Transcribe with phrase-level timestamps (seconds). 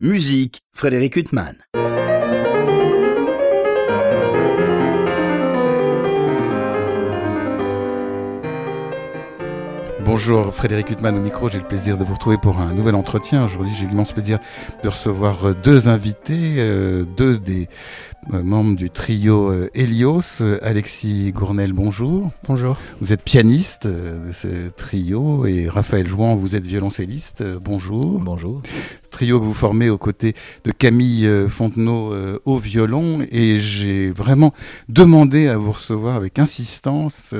[0.00, 1.56] Musique, Frédéric Huttman.
[10.04, 13.44] Bonjour Frédéric Huttman au micro, j'ai le plaisir de vous retrouver pour un nouvel entretien.
[13.44, 14.38] Aujourd'hui j'ai l'immense plaisir
[14.84, 21.32] de recevoir deux invités, euh, deux des euh, membre du trio euh, Helios, euh, Alexis
[21.32, 22.30] Gournel, bonjour.
[22.46, 22.76] Bonjour.
[23.00, 28.20] Vous êtes pianiste de ce trio et Raphaël Jouan, vous êtes violoncelliste, bonjour.
[28.20, 28.62] Bonjour.
[29.10, 32.12] Trio que vous formez aux côtés de Camille Fontenot
[32.44, 34.52] au violon et j'ai vraiment
[34.90, 37.34] demandé à vous recevoir avec insistance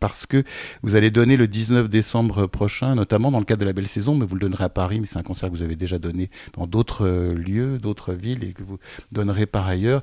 [0.00, 0.42] parce que
[0.82, 4.14] vous allez donner le 19 décembre prochain, notamment dans le cadre de la belle saison,
[4.14, 6.30] mais vous le donnerez à Paris, mais c'est un concert que vous avez déjà donné
[6.56, 8.78] dans d'autres lieux, d'autres villes et que vous
[9.12, 9.97] donnerez par ailleurs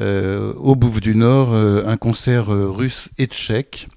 [0.00, 3.88] euh, au Bouffe du Nord, euh, un concert euh, russe et tchèque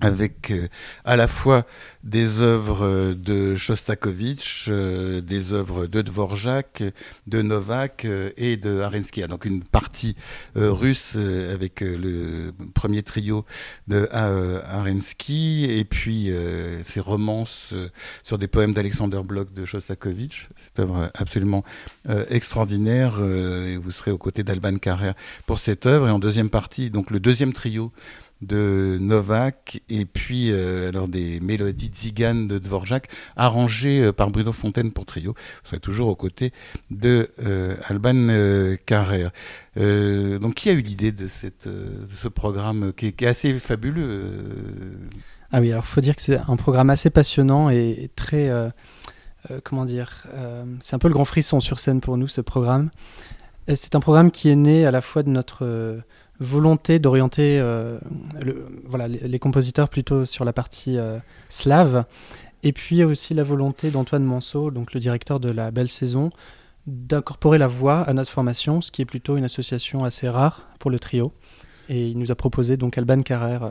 [0.00, 0.68] avec euh,
[1.04, 1.66] à la fois
[2.02, 6.82] des œuvres de Shostakovich, euh, des œuvres de Dvorak,
[7.26, 9.22] de Novak euh, et de Arensky.
[9.28, 10.16] Donc une partie
[10.54, 11.16] russe
[11.52, 13.44] avec le premier trio
[13.86, 16.30] de Arensky et puis
[16.84, 17.74] ses romances
[18.22, 20.48] sur des poèmes d'Alexander Bloch de Shostakovich.
[20.56, 21.64] Cette œuvre absolument
[22.28, 25.14] extraordinaire et vous serez aux côtés d'Alban Carrère
[25.46, 26.08] pour cette œuvre.
[26.08, 27.92] Et en deuxième partie, donc le deuxième trio
[28.42, 34.52] de Novak et puis euh, alors des mélodies de de Dvorak arrangées euh, par Bruno
[34.52, 35.32] Fontaine pour trio.
[35.32, 36.52] Vous serez toujours aux côtés
[36.90, 38.28] de euh, Alban
[38.84, 39.30] Carrère.
[39.76, 41.68] donc qui a eu l'idée de, cette,
[42.10, 44.22] ce programme qui est, assez fabuleux
[45.52, 48.50] Ah oui, alors il faut dire que c'est un programme assez passionnant et très...
[49.62, 50.26] comment dire
[50.80, 52.90] C'est un peu le grand frisson sur scène pour nous, ce programme.
[53.74, 56.02] C'est un programme qui est né à la fois de notre
[56.42, 57.98] volonté d'orienter euh,
[58.84, 62.04] voilà, les, compositeurs plutôt sur la partie euh, slave,
[62.62, 66.30] et puis aussi la volonté d'Antoine Manceau, donc le directeur de la Belle Saison,
[66.86, 70.90] d'incorporer la voix à notre formation, ce qui est plutôt une association assez rare pour
[70.90, 71.32] le trio.
[71.88, 73.70] Et il nous a proposé donc Alban Carrère euh,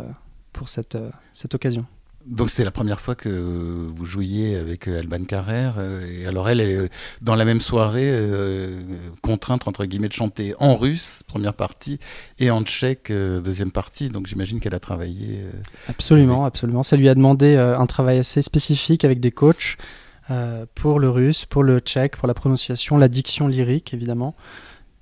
[0.53, 0.98] pour cette,
[1.33, 1.86] cette occasion.
[2.26, 5.76] Donc c'est la première fois que vous jouiez avec euh, Alban Carrère.
[5.77, 6.89] Euh, et alors elle, est
[7.21, 8.80] dans la même soirée euh,
[9.21, 11.99] contrainte entre guillemets de chanter en russe, première partie,
[12.39, 14.09] et en tchèque, deuxième partie.
[14.09, 15.43] Donc j'imagine qu'elle a travaillé.
[15.87, 16.83] absolument, absolument.
[16.83, 19.77] Ça lui a demandé un travail assez spécifique avec des coachs
[20.76, 24.36] pour le russe, pour le tchèque, pour la prononciation, la diction lyrique évidemment.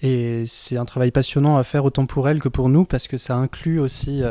[0.02, 3.18] Et c'est un travail passionnant à faire autant pour elle que pour nous parce que
[3.18, 4.22] ça inclut aussi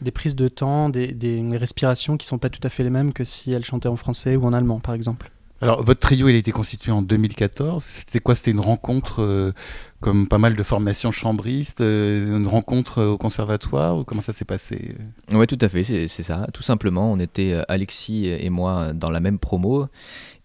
[0.00, 3.12] des prises de temps, des, des respirations qui sont pas tout à fait les mêmes
[3.12, 5.30] que si elle chantait en français ou en allemand, par exemple.
[5.62, 7.82] Alors, votre trio, il a été constitué en 2014.
[7.82, 8.34] C'était quoi?
[8.34, 9.52] C'était une rencontre, euh,
[10.00, 14.44] comme pas mal de formations chambristes, euh, une rencontre au conservatoire ou comment ça s'est
[14.44, 14.94] passé?
[15.32, 16.46] Oui, tout à fait, c'est ça.
[16.52, 19.86] Tout simplement, on était euh, Alexis et moi dans la même promo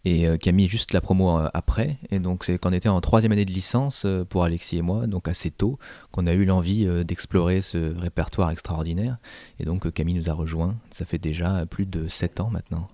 [0.06, 1.98] et euh, a mis juste la promo euh, après.
[2.10, 5.08] Et donc c'est qu'on était en troisième année de licence euh, pour Alexis et moi,
[5.08, 5.78] donc assez tôt,
[6.12, 9.18] qu'on a eu l'envie d'explorer ce répertoire extraordinaire.
[9.60, 12.88] Et donc Camille nous a rejoints, ça fait déjà plus de sept ans maintenant.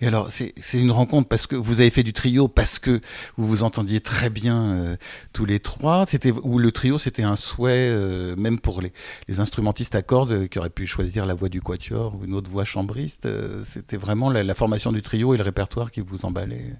[0.00, 3.00] Et alors, c'est une rencontre parce que vous avez fait du trio, parce que
[3.36, 4.96] vous vous entendiez très bien euh,
[5.32, 6.04] tous les trois.
[6.06, 8.92] C'était ou le trio, c'était un souhait, euh, même pour les,
[9.28, 12.34] les, instrumentistes à cordes euh, qui auraient pu choisir la voix du quatuor ou une
[12.34, 13.28] autre voix chambriste.
[13.64, 16.74] c'était vraiment la, la, formation du trio et le répertoire qui vous emballait.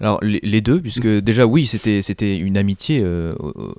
[0.00, 3.30] Alors les, deux, puisque déjà oui, c'était c'était une amitié euh,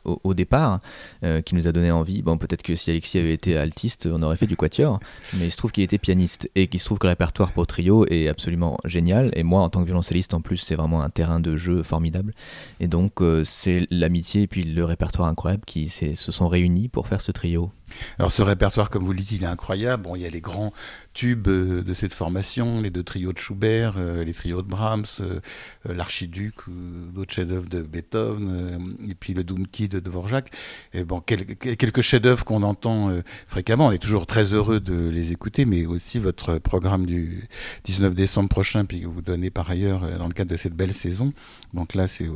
[0.06, 0.80] au, départ
[1.24, 2.22] euh, qui nous a donné envie.
[2.22, 5.00] Bon, peut-être que si Alexis avait été altiste, on aurait fait du quatuor,
[5.34, 7.68] mais il se trouve qu'il était pianiste et qu'il se trouve que le répertoire pour
[7.68, 9.32] trio est absolument génial.
[9.34, 12.34] Et moi, en tant que violoncelliste, en plus, c'est vraiment un terrain de jeu formidable.
[12.80, 17.08] Et donc euh, c'est l'amitié et puis le répertoire incroyable qui se sont réunis pour
[17.08, 17.72] faire ce trio.
[18.20, 20.04] Alors ce répertoire, comme vous le dites, il est incroyable.
[20.04, 20.74] Bon, il y a les grands
[21.14, 25.06] tubes euh, de cette formation, les deux trios de Schubert, euh, les trios de Brahms,
[25.22, 25.40] euh,
[25.86, 30.52] l'archiduc, d'autres chefs-d'œuvre de Beethoven, et puis le Doomkey de Dvorak.
[30.94, 33.12] Et bon, quelques chefs-d'œuvre qu'on entend
[33.48, 33.88] fréquemment.
[33.88, 37.48] On est toujours très heureux de les écouter, mais aussi votre programme du
[37.86, 40.94] 19 décembre prochain, puis que vous donnez par ailleurs dans le cadre de cette belle
[40.94, 41.34] saison.
[41.74, 42.28] Donc là, c'est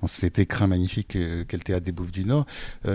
[0.00, 2.46] dans cet écrin magnifique qu'est le théâtre des Bouffes du Nord.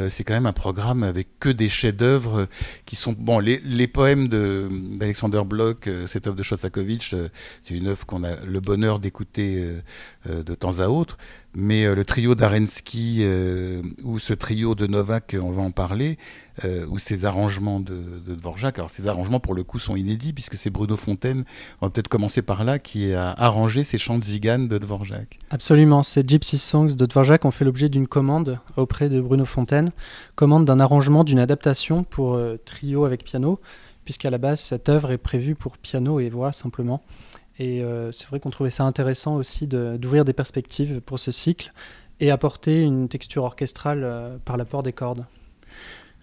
[0.09, 2.47] c'est quand même un programme avec que des chefs-d'œuvre œuvres
[2.85, 7.29] qui sont bon les, poèmes d'Alexander Bloch, euh, cette œuvre de Shostakovich, euh,
[7.63, 9.63] c'est une œuvre qu'on a le bonheur d'écouter
[10.27, 11.17] euh, de temps à autre.
[11.55, 13.25] Mais le trio d'Arensky
[14.03, 16.17] ou ce trio de Novak, on va en parler,
[16.89, 18.79] ou ces arrangements de, de, Dvorak.
[18.79, 21.45] Alors ces arrangements pour le coup sont inédits puisque c'est Bruno Fontaine,
[21.79, 25.37] on va peut-être commencer par là, qui a arrangé ces chants de Zigane de Dvorak.
[25.51, 29.91] Absolument, ces Gypsy Songs de Dvorak ont fait l'objet d'une commande auprès de Bruno Fontaine,
[30.35, 33.59] commande d'un arrangement, d'une adaptation pour trio avec piano,
[34.05, 37.03] puisqu'à la base cette œuvre est prévue pour piano et voix simplement.
[37.59, 41.71] Et c'est vrai qu'on trouvait ça intéressant aussi d'ouvrir des perspectives pour ce cycle
[42.19, 45.25] et apporter une texture orchestrale par l'apport des cordes.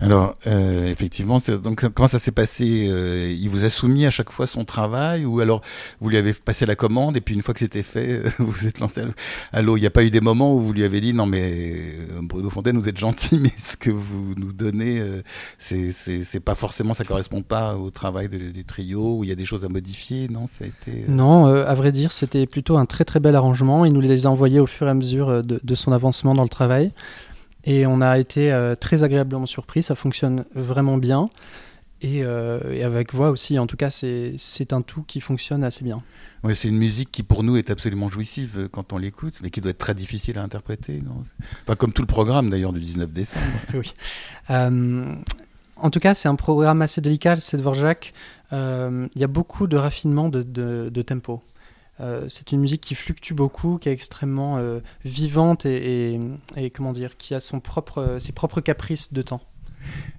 [0.01, 4.31] Alors, euh, effectivement, donc comment ça s'est passé euh, Il vous a soumis à chaque
[4.31, 5.61] fois son travail ou alors
[6.01, 8.67] vous lui avez passé la commande et puis une fois que c'était fait, vous vous
[8.67, 9.03] êtes lancé
[9.53, 11.27] à l'eau Il n'y a pas eu des moments où vous lui avez dit non
[11.27, 15.03] mais euh, Bruno Fontaine, vous êtes gentil, mais ce que vous nous donnez,
[15.59, 19.45] c'est pas forcément, ça correspond pas au travail du trio où il y a des
[19.45, 23.05] choses à modifier, non ça a été, Non, à vrai dire, c'était plutôt un très
[23.05, 23.85] très bel arrangement.
[23.85, 26.49] Il nous les a envoyés au fur et à mesure de son avancement dans le
[26.49, 26.93] travail.
[27.65, 31.29] Et on a été euh, très agréablement surpris, ça fonctionne vraiment bien.
[32.03, 36.03] Euh, et, avec voix aussi, en tout cas, c'est un tout qui fonctionne assez bien.
[36.43, 39.51] Oui, c'est une musique qui pour nous est absolument jouissive euh, quand on l'écoute, mais
[39.51, 41.03] qui doit être très difficile à interpréter.
[41.63, 43.45] enfin, comme tout le programme d'ailleurs du 19 décembre.
[43.75, 43.93] oui.
[44.49, 48.15] en tout cas, c'est un programme assez délicat, c'est Dvorak.
[48.53, 51.43] Il y a beaucoup de raffinement de, de tempo.
[52.01, 56.19] Euh, c'est une musique qui fluctue beaucoup, qui est extrêmement euh, vivante et,
[56.75, 59.43] comment dire, qui a son propre, ses propres caprices de temps.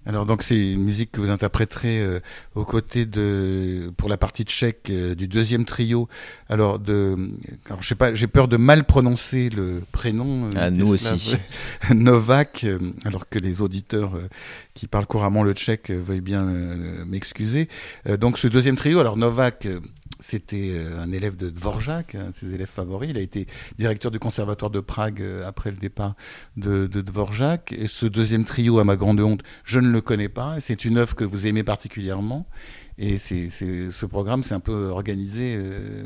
[0.07, 2.19] Alors donc c'est une musique que vous interpréterez euh,
[2.56, 6.10] aux côtés de pour la partie tchèque du deuxième trio.
[6.50, 7.30] Alors de
[7.68, 10.50] alors je sais pas, j'ai peur de mal prononcer le prénom.
[10.56, 11.36] Ah, nous aussi.
[11.94, 12.66] Novak,
[13.06, 14.18] alors que les auditeurs
[14.74, 16.44] qui parlent couramment le tchèque veuillent bien
[17.06, 17.69] m'excuser.
[18.19, 19.68] donc ce deuxième trio, alors Novak
[20.21, 23.09] c'était euh, un élève de Dvorak, un de ses élèves favoris.
[23.09, 23.47] Il a été
[23.77, 26.15] directeur du conservatoire de Prague euh, après le départ
[26.57, 27.75] de, Dvorak.
[27.88, 30.59] Ce deuxième trio, à ma grande honte, je ne le connais pas.
[30.59, 32.45] C'est une œuvre que vous aimez particulièrement.
[32.97, 36.03] Et c'est, ce programme s'est un peu organisé euh,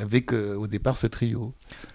[0.00, 1.54] avec au départ ce trio.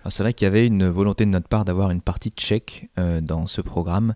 [0.10, 2.90] C'est vrai qu'il y avait une volonté de notre part d'avoir une partie tchèque
[3.22, 4.14] dans ce programme,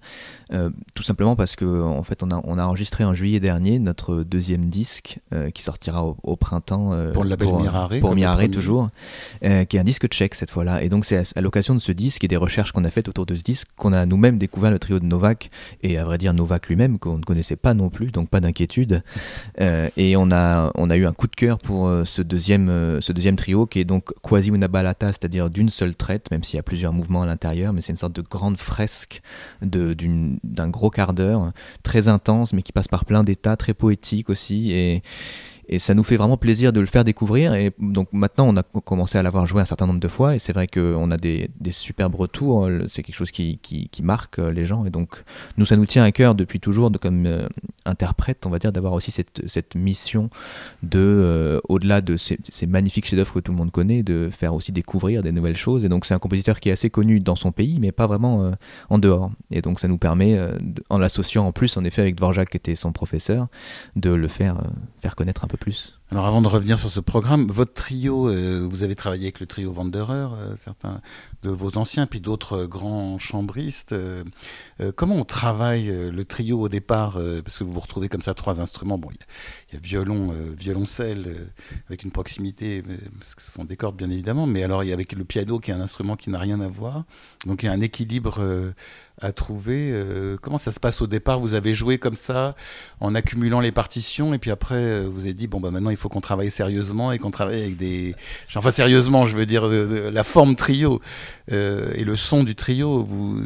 [0.94, 4.23] tout simplement parce que en fait on a, on a enregistré en juillet dernier notre
[4.23, 5.19] deuxième disque
[5.53, 8.88] qui sortira au, printemps pour le label Mirare, pour Mirare toujours,
[9.41, 10.81] qui est un disque tchèque cette fois-là.
[10.81, 13.25] Et donc c'est à, l'occasion de ce disque et des recherches qu'on a faites autour
[13.25, 15.51] de ce disque qu'on a nous-mêmes découvert le trio de Novak
[15.83, 19.03] et à vrai dire Novak lui-même qu'on ne connaissait pas non plus, donc pas d'inquiétude.
[19.59, 23.36] et on a, on a eu un coup de cœur pour ce deuxième, ce deuxième
[23.36, 26.63] trio qui est donc quasi una balata, c'est-à-dire d'une seule traite, même s'il y a
[26.63, 29.22] plusieurs mouvements à l'intérieur, mais c'est une sorte de grande fresque
[29.62, 31.50] d'un gros quart d'heure,
[31.84, 34.72] très intense, mais qui passe par plein d'états, très poétique aussi.
[34.72, 35.02] Et,
[35.67, 37.53] et ça nous fait vraiment plaisir de le faire découvrir.
[37.53, 40.39] Et donc maintenant, on a commencé à l'avoir joué un certain nombre de fois, et
[40.39, 42.69] c'est vrai qu'on a des, superbes retours.
[42.88, 43.59] C'est quelque chose qui,
[44.03, 45.23] marque euh, les gens, et donc
[45.57, 47.47] nous, ça nous tient à cœur depuis toujours, comme euh,
[47.85, 50.29] interprète, on va dire, d'avoir aussi cette, mission
[50.83, 54.53] de, euh, au-delà de ces, ces magnifiques chefs-d'œuvre que tout le monde connaît, de faire
[54.53, 55.83] aussi découvrir des nouvelles choses.
[55.83, 58.51] Et donc c'est un compositeur qui est assez connu dans son pays, mais pas vraiment
[58.89, 59.29] en dehors.
[59.51, 60.39] Et donc ça nous permet,
[60.89, 63.47] en l'associant en plus, en effet, avec Dvorak, qui était son professeur,
[63.95, 64.62] de le faire,
[65.01, 65.96] faire connaître un peu plus.
[66.12, 69.48] Alors avant de revenir sur ce programme, votre trio, euh, vous avez travaillé avec le
[69.48, 71.02] trio Wanderer, euh, certains
[71.42, 73.96] de vos anciens, puis d'autres euh, grands chambristes.
[74.96, 78.62] comment on travaille le trio au départ Parce que vous vous retrouvez comme ça trois
[78.62, 79.00] instruments.
[79.00, 81.50] Bon, il y, a violon, violoncelle,
[81.88, 82.84] avec une proximité,
[83.19, 85.25] parce que ce sont des cordes bien évidemment, mais alors il y a avec le
[85.25, 87.06] piano qui est un instrument qui n'a rien à voir.
[87.46, 88.74] Donc il y a un équilibre
[89.21, 89.94] à trouver.
[90.41, 91.39] comment ça se passe au départ?
[91.39, 92.56] Vous avez joué comme ça,
[93.00, 96.09] en accumulant les partitions, et puis après vous avez dit, bon bah maintenant il faut
[96.09, 98.15] qu'on travaille sérieusement et qu'on travaille avec des.
[98.56, 101.01] Enfin, sérieusement, je veux dire, la forme trio
[101.51, 103.03] euh, et le son du trio.
[103.03, 103.44] Vous,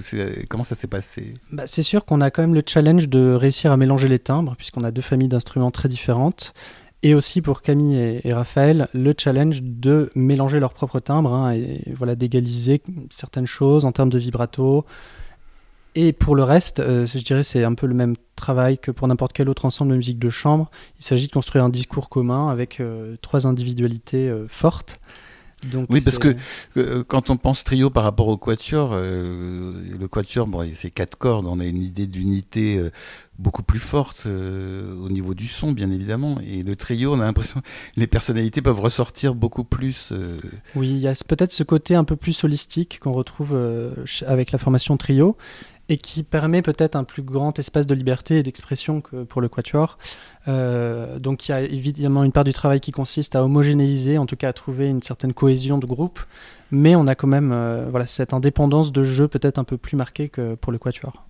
[0.47, 1.33] comment ça s'est passé?
[1.51, 4.55] Bah, C'est sûr qu'on a quand même le challenge de réussir à mélanger les timbres,
[4.57, 6.53] puisqu'on a deux familles d'instruments très différentes.
[7.01, 11.81] Et aussi pour Camille et, Raphaël, le challenge de mélanger leurs propres timbres hein, et
[11.95, 14.85] voilà, d'égaliser certaines choses en termes de vibrato,
[16.01, 19.05] et pour le reste, euh, je dirais c'est un peu le même travail que pour
[19.09, 20.71] n'importe quel autre ensemble de musique de chambre.
[20.97, 25.01] Il s'agit de construire un discours commun avec euh, trois individualités euh, fortes.
[25.69, 26.37] Donc oui, parce que
[27.01, 31.59] quand on pense trio par rapport au quatuor, le quatuor, bon, c'est quatre cordes, on
[31.59, 32.81] a une idée d'unité
[33.37, 36.39] beaucoup plus forte au niveau du son, bien évidemment.
[36.47, 37.65] Et le trio, on a l'impression que
[37.97, 40.13] les personnalités peuvent ressortir beaucoup plus.
[40.77, 43.53] Oui, il y a peut-être ce côté un peu plus holistique qu'on retrouve
[44.25, 45.35] avec la formation trio
[45.89, 49.49] et qui permet peut-être un plus grand espace de liberté et d'expression que pour le
[49.49, 49.97] quatuor.
[50.47, 54.27] Euh, donc il y a évidemment une part du travail qui consiste à homogénéiser, en
[54.27, 56.19] tout cas à trouver une certaine cohésion de groupe,
[56.71, 59.97] mais on a quand même euh, voilà, cette indépendance de jeu peut-être un peu plus
[59.97, 61.25] marquée que pour le quatuor.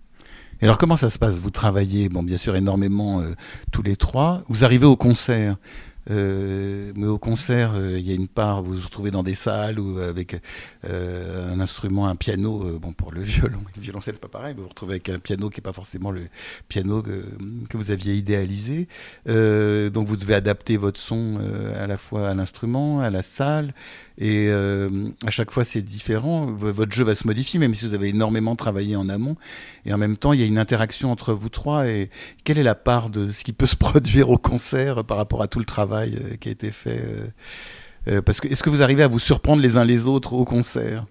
[0.62, 1.36] Et alors comment ça se passe?
[1.36, 3.34] Vous travaillez, bon bien sûr énormément euh,
[3.72, 4.44] tous les trois.
[4.50, 5.56] Vous arrivez au concert.
[6.10, 9.36] Euh, mais au concert, euh, il y a une part, vous vous retrouvez dans des
[9.36, 10.42] salles ou avec
[10.88, 14.58] euh, un instrument, un piano, bon pour le violon, le violoncelle c'est pas pareil, mais
[14.58, 16.28] vous vous retrouvez avec un piano qui n'est pas forcément le
[16.68, 18.88] piano que vous aviez idéalisé.
[19.26, 21.40] donc vous devez adapter votre son
[21.76, 23.74] à la fois à l'instrument, à la salle,
[24.18, 26.46] et à chaque fois c'est différent.
[26.48, 29.36] votre jeu va se modifier, même si vous avez énormément travaillé en amont.
[29.86, 31.88] Et en même temps, il y a une interaction entre vous trois.
[31.88, 32.10] Et
[32.44, 35.48] quelle est la part de ce qui peut se produire au concert par rapport à
[35.48, 35.99] tout le travail?
[36.06, 37.28] Euh, qui a été fait euh,
[38.08, 40.46] euh, Parce que est-ce que vous arrivez à vous surprendre les uns les autres au
[40.46, 41.06] concert?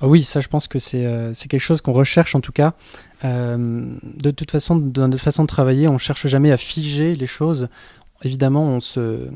[0.00, 1.06] Ah oui, ça je pense que c'est
[1.48, 2.74] quelque chose qu'on recherche en tout cas.
[3.22, 7.68] de toute façon, dans notre façon de travailler, on cherche jamais à figer les choses.
[8.22, 9.28] Évidemment, on se,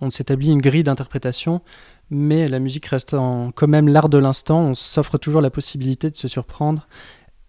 [0.00, 1.62] on s'établit une grille d'interprétation,
[2.10, 3.12] mais la musique reste
[3.54, 4.60] quand même l'art de l'instant.
[4.60, 6.86] On s'offre toujours la possibilité de se surprendre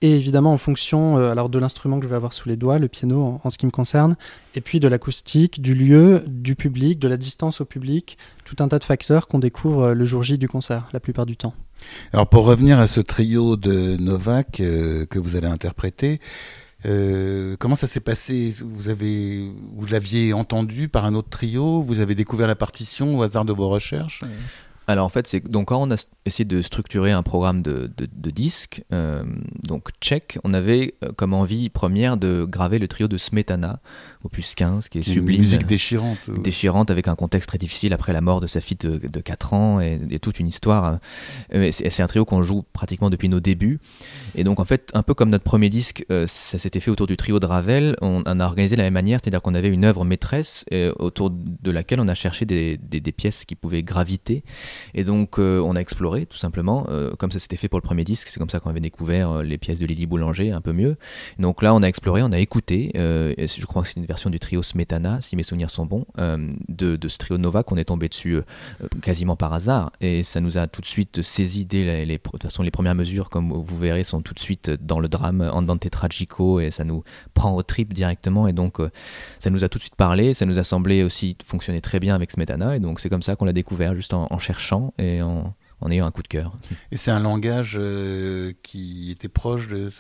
[0.04, 2.78] et évidemment en fonction euh, alors de l'instrument que je vais avoir sous les doigts,
[2.78, 4.18] le piano en, ce qui me concerne,
[4.54, 8.68] et puis de l'acoustique, du lieu, du public, de la distance au public, tout un
[8.68, 11.54] tas de facteurs qu'on découvre euh, le jour J du concert, la plupart du temps.
[12.12, 16.20] Alors pour revenir à ce trio de Novak euh, que vous allez interpréter,
[17.60, 18.54] comment ça s'est passé?
[18.62, 21.82] Vous avez, vous l'aviez entendu par un autre trio?
[21.82, 24.20] Vous avez découvert la partition au hasard de vos recherches?
[24.88, 28.30] Alors en fait, c'est donc quand on a essayé de structurer un programme de, de,
[28.32, 29.24] disques, euh,
[29.64, 33.80] donc tchèque, on avait euh, comme envie première de graver le trio de Smetana,
[34.24, 35.38] opus 15, qui est sublime.
[35.38, 36.18] Une musique déchirante.
[36.30, 39.54] Déchirante avec un contexte très difficile après la mort de sa fille de, de 4
[39.54, 41.00] ans et, toute une histoire.
[41.54, 43.80] Euh, c'est un trio qu'on joue pratiquement depuis nos débuts.
[44.36, 47.18] Et donc en fait, un peu comme notre premier disque, ça s'était fait autour du
[47.18, 50.04] trio de Ravel, on, a organisé de la même manière, c'est-à-dire qu'on avait une œuvre
[50.06, 50.66] maîtresse
[50.98, 54.44] autour de laquelle on a cherché des, des, des pièces qui pouvaient graviter.
[54.94, 57.84] Et donc, euh, on a exploré, tout simplement, euh, comme ça s'était fait pour le
[57.84, 60.62] premier disque, c'est comme ça qu'on avait découvert euh, les pièces de Lily Boulanger un
[60.62, 60.98] peu mieux.
[61.40, 64.40] Donc là, on a exploré, on a écouté, je crois que c'est une version du
[64.40, 68.40] trio Smetana, si mes souvenirs sont bons, de, ce trio Nova qu'on est tombé dessus
[69.02, 72.44] quasiment par hasard, et ça nous a tout de suite saisi dès les, de toute
[72.44, 75.90] façon, les premières mesures, comme vous verrez, sont tout de suite dans le drame Andante
[75.90, 77.04] Tragico, et ça nous
[77.34, 78.78] prend au trip directement, et donc
[79.40, 82.16] ça nous a tout de suite parlé, ça nous a semblé aussi fonctionner très bien
[82.16, 84.63] avec Smetana, et donc c'est comme ça qu'on l'a découvert, juste en cherchant
[84.98, 85.54] et en,
[85.84, 86.54] en ayant un coup de cœur.
[86.92, 89.92] Et c'est un langage euh, qui était proche de.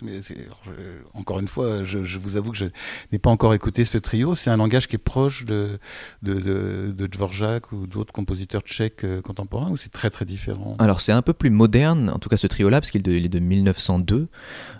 [1.13, 2.65] encore une fois, je, vous avoue que je
[3.11, 4.33] n'ai pas encore écouté ce trio.
[4.33, 5.79] C'est un langage qui est proche de,
[6.21, 10.77] de, de, Dvorak ou d'autres compositeurs tchèques euh, contemporains ou c'est très très différent?
[10.79, 13.39] Alors c'est un peu plus moderne, en tout cas ce trio-là, parce qu'il est de
[13.39, 14.29] 1902.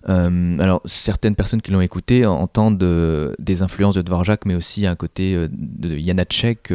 [0.08, 2.78] Euh, alors certaines personnes qui l'ont écouté entendent
[3.40, 6.74] des influences de Dvorak, mais aussi un côté de Janacek.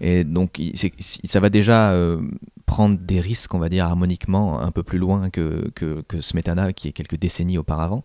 [0.00, 0.60] et donc
[1.24, 1.92] ça va déjà
[2.66, 6.72] prendre des risques, on va dire, harmoniquement un peu plus loin que, que, que Smetana,
[6.72, 8.04] qui est quelques décennies auparavant,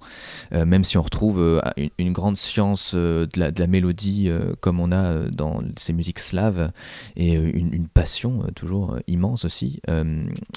[0.53, 1.59] euh, même si on retrouve euh,
[1.97, 6.71] une, grande science euh, de, la, mélodie comme on a dans ces musiques slaves,
[7.15, 9.81] et une, une passion toujours immense aussi.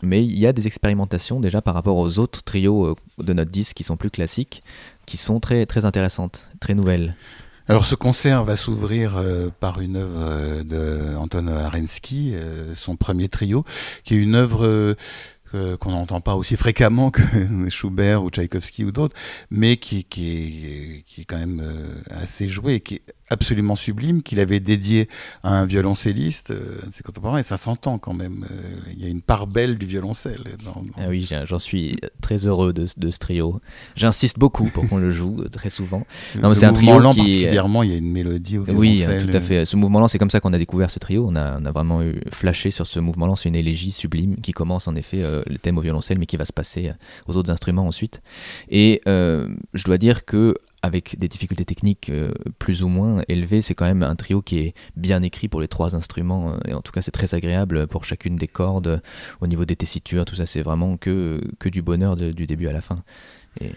[0.03, 3.77] mais il y a des expérimentations déjà par rapport aux autres trios de notre disque
[3.77, 4.63] qui sont plus classiques,
[5.07, 7.15] qui sont très, très intéressantes, très nouvelles.
[7.66, 12.97] Alors ce concert va s'ouvrir euh, par une œuvre euh, de Anton Arensky, euh, son
[12.97, 13.64] premier trio,
[14.04, 14.94] qui est une œuvre
[15.78, 17.23] qu'on n'entend pas aussi fréquemment que
[17.71, 19.16] Schubert ou Tchaïkovski ou d'autres,
[19.52, 21.62] mais qui, qui, est, qui, est, quand même
[22.11, 25.09] assez joué, qui est absolument sublime qu'il avait dédié
[25.43, 29.09] à un violoncelliste euh, c'est contemporain et ça s'entend quand même euh, il y a
[29.09, 30.45] une part belle du violoncelle
[30.97, 33.61] Ah oui j'en suis très heureux de, de ce trio.
[33.97, 36.07] J'insiste beaucoup pour qu'on le joue euh, très souvent.
[36.40, 39.37] Non c'est un trio qui particulièrement il y a une mélodie au violoncelle oui tout
[39.37, 39.64] à fait.
[39.64, 41.26] Ce mouvement là c'est comme ça qu'on a découvert ce trio.
[41.28, 44.37] On a, on a vraiment eu flashé sur ce mouvement là c'est une élégie sublime
[44.37, 46.93] qui commence en effet le thème au violoncelle mais qui va se passer
[47.26, 48.21] aux autres instruments ensuite.
[48.69, 50.54] Et je dois dire que
[50.85, 54.59] avec des difficultés techniques euh, plus ou moins élevées, c'est quand même un trio qui
[54.59, 56.50] est bien écrit pour les trois instruments.
[56.50, 58.99] Euh, et en tout cas, c'est très agréable pour chacune des cordes, euh,
[59.41, 62.73] au niveau des tessitures, tout ça, c'est vraiment que, que du bonheur du début à
[62.73, 63.03] la fin.
[63.62, 63.71] Et...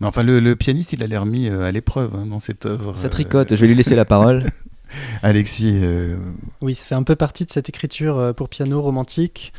[0.00, 2.96] Mais enfin, le, pianiste, il a l'air mis à l'épreuve hein, dans cette œuvre.
[2.96, 4.44] Ça tricote, je vais lui laisser la parole.
[5.22, 5.80] Alexis.
[6.62, 9.52] Oui, ça fait un peu partie de cette écriture pour piano romantique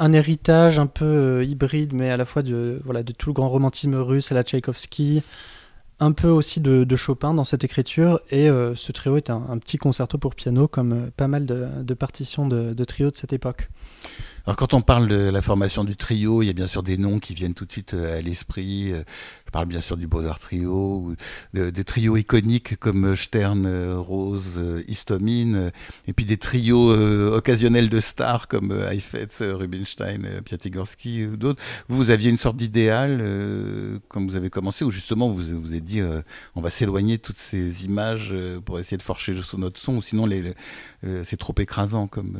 [0.00, 3.48] un héritage un peu hybride, mais à la fois de, voilà, de tout le grand
[3.48, 5.22] romantisme russe à la Tchaïkovski,
[6.00, 9.78] un peu aussi de, Chopin dans cette écriture, et euh, ce trio est un, petit
[9.78, 13.68] concerto pour piano, comme euh, pas mal de, partitions de, de trio de cette époque.
[14.48, 16.96] Alors quand on parle de la formation du trio, il y a bien sûr des
[16.96, 18.92] noms qui viennent tout de suite à l'esprit.
[18.92, 21.16] Je parle bien sûr du Beaux-Arts Trio, ou
[21.52, 25.70] des trios iconiques comme Stern, Rose, Histomine,
[26.06, 26.90] et puis des trios
[27.34, 31.62] occasionnels de stars comme Heifetz, Rubinstein, Piatigorsky ou d'autres.
[31.90, 33.22] Vous aviez une sorte d'idéal
[34.08, 36.00] quand vous avez commencé, ou justement vous vous êtes dit
[36.54, 40.00] on va s'éloigner de toutes ces images pour essayer de forcher sous notre son, ou
[40.00, 40.26] sinon
[41.22, 42.38] c'est trop écrasant comme...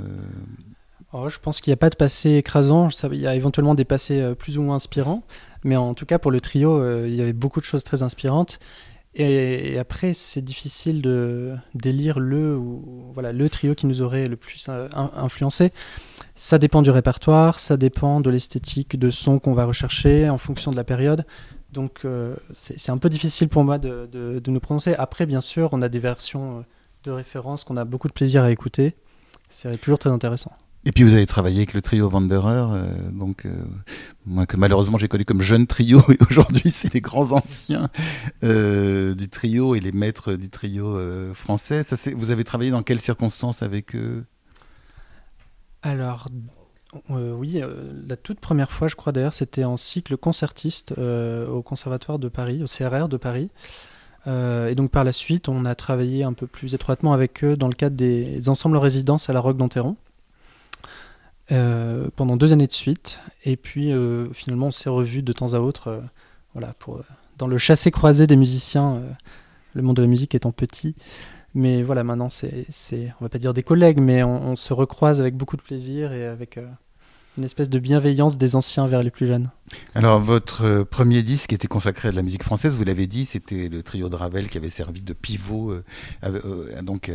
[1.12, 3.86] Oh, je pense qu'il n'y a pas de passé écrasant, il y a éventuellement des
[3.86, 5.22] passés plus ou moins inspirants.
[5.64, 8.02] Mais en tout cas, pour le trio, euh, il y avait beaucoup de choses très
[8.02, 8.58] inspirantes.
[9.14, 12.56] Et, après, c'est difficile de d'élire le,
[13.10, 15.72] voilà, le trio qui nous aurait le plus euh, influencé.
[16.36, 20.70] Ça dépend du répertoire, ça dépend de l'esthétique de son qu'on va rechercher en fonction
[20.70, 21.26] de la période.
[21.72, 24.94] Donc euh, c'est un peu difficile pour moi de, de, nous prononcer.
[24.94, 26.64] Après, bien sûr, on a des versions
[27.02, 28.94] de référence qu'on a beaucoup de plaisir à écouter.
[29.48, 30.52] C'est toujours très intéressant.
[30.88, 33.52] Et puis vous avez travaillé avec le trio Wanderer, euh, donc euh,
[34.24, 37.90] moi que malheureusement j'ai connu comme jeune trio et aujourd'hui c'est les grands anciens
[38.42, 40.98] euh, du trio et les maîtres du trio
[41.34, 41.82] français.
[41.82, 44.24] Ça, vous avez travaillé dans quelles circonstances avec eux?
[45.82, 46.28] Alors
[47.10, 47.60] oui,
[48.08, 52.62] la toute première fois je crois d'ailleurs c'était en cycle concertiste au Conservatoire de Paris,
[52.62, 53.50] au CRR de Paris.
[54.26, 57.68] et donc par la suite, on a travaillé un peu plus étroitement avec eux dans
[57.68, 59.98] le cadre des ensembles résidences à la Roque d'Enterron.
[61.50, 63.20] Euh, pendant deux années de suite.
[63.44, 66.00] Et puis euh, finalement, on s'est revus de temps à autre, euh,
[66.52, 67.00] voilà, pour,
[67.38, 69.02] dans le chassé-croisé des musiciens,
[69.72, 70.94] le monde de la musique étant petit.
[71.54, 72.66] Mais voilà, maintenant, c'est,
[73.18, 76.26] on va pas dire des collègues, mais on, se recroise avec beaucoup de plaisir et
[76.26, 76.58] avec
[77.38, 79.50] une espèce de bienveillance des anciens vers les plus jeunes.
[79.94, 83.68] Alors, votre premier disque était consacré à de la musique française, vous l'avez dit, c'était
[83.68, 85.74] le trio de Ravel qui avait servi de pivot.
[86.82, 87.10] donc,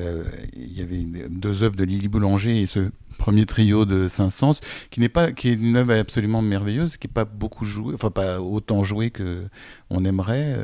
[0.55, 4.55] il y avait deux œuvres de Lily Boulanger et ce premier trio de Saint-Saëns,
[4.89, 8.11] qui n'est pas, qui est une œuvre absolument merveilleuse, qui n'est pas beaucoup jouée, enfin
[8.11, 9.43] pas autant jouée que
[9.89, 10.57] on aimerait.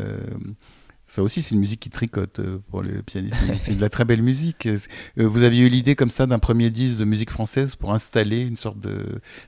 [1.10, 3.36] Ça aussi, c'est une musique qui tricote euh, pour les pianistes.
[3.62, 4.68] c'est de la très belle musique.
[4.68, 4.78] Euh,
[5.18, 8.58] vous aviez eu l'idée comme ça d'un premier disque de musique française pour installer une
[8.58, 8.78] sorte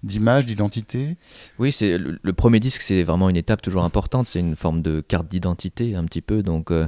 [0.01, 1.17] d'image, d'identité?
[1.59, 4.27] Oui, c'est le, premier disque, c'est vraiment une étape toujours importante.
[4.27, 6.41] C'est une forme de carte d'identité un petit peu.
[6.41, 6.87] Donc, euh,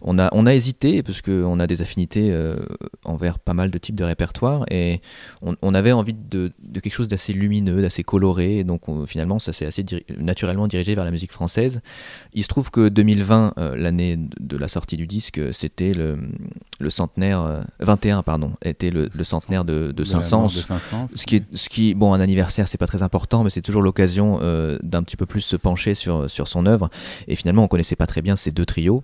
[0.00, 2.34] on, a, on a hésité parce qu'on a des affinités
[3.04, 5.02] envers pas mal de types de répertoires et
[5.42, 8.64] on, avait envie de, quelque chose d'assez lumineux, d'assez coloré.
[8.64, 9.84] donc, finalement, ça s'est assez
[10.16, 11.82] naturellement dirigé vers la musique française.
[12.32, 16.18] Il se trouve que 2020, l'année de la sortie du disque, c'était le,
[16.78, 20.48] le, centenaire, 21 euh, pardon, était le, centenaire de, de Saint-Saëns.
[21.14, 23.82] Ce qui est, ce qui, bon, un anniversaire, c'est pas très important, mais c'est toujours
[23.82, 26.90] l'occasion euh, d'un petit peu plus se pencher sur, sur son œuvre.
[27.26, 29.02] Et finalement, on connaissait pas très bien ces deux trios.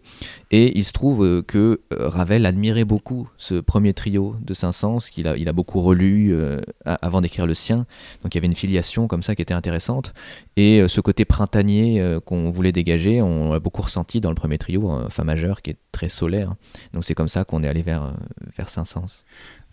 [0.51, 5.27] Et il se trouve euh, que Ravel admirait beaucoup ce premier trio de Saint-Saëns, qu'il
[5.27, 6.37] a, il a beaucoup relu
[6.85, 7.87] avant d'écrire le sien.
[8.23, 10.15] Donc il y avait une filiation comme ça qui était intéressante.
[10.57, 14.91] Et ce côté printanier qu'on voulait dégager, on l'a beaucoup ressenti dans le premier trio
[15.11, 16.55] Fa majeur qui est très solaire.
[16.92, 18.12] Donc c'est comme ça qu'on est allé vers, euh,
[18.57, 19.24] vers Saint-Saëns.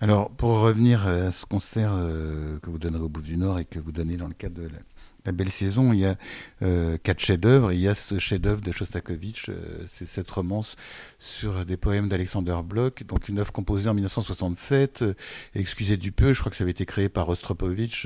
[0.01, 3.65] Alors pour revenir à ce concert euh, que vous donnerez au bout du Nord et
[3.65, 4.69] que vous donnez dans le cadre de
[5.25, 6.15] la belle saison, il y a
[6.61, 7.71] euh, quatre chefs-d'œuvre.
[7.71, 10.75] Il y a ce chef-d'œuvre de Shostakovich, euh, c'est cette romance
[11.19, 15.01] sur des poèmes d'Alexander Bloch, donc une œuvre composée en 1967.
[15.01, 15.13] Euh,
[15.55, 18.05] excusez du peu, je crois que ça avait été créé par Rostropovich.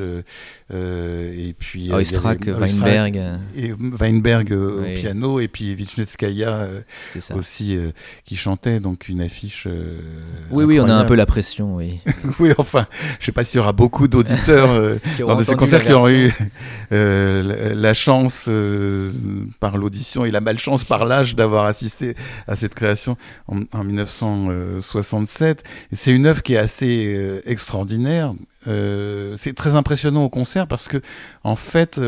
[0.71, 3.21] et puis Oistrakh, Weinberg.
[3.55, 6.67] Et Weinberg au piano, et puis Vichnetskaya
[7.35, 7.77] aussi
[8.25, 9.67] qui chantait, donc une affiche.
[10.51, 11.99] oui, oui, on a un peu la pression, oui.
[12.39, 12.87] oui, enfin,
[13.19, 16.09] je ne sais pas s'il y aura beaucoup d'auditeurs dans de ces concerts qui ont
[16.09, 16.33] eu.
[16.93, 19.11] Euh, la chance euh,
[19.59, 22.15] par l'audition et la malchance par l'âge d'avoir assisté
[22.47, 23.02] à cette création
[23.47, 25.63] en, 1967.
[25.91, 28.33] C'est une œuvre qui est assez euh, extraordinaire.
[28.65, 31.01] c'est très impressionnant au concert parce que,
[31.43, 31.99] en fait,